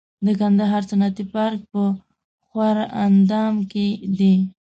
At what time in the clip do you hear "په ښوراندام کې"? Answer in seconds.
1.71-3.85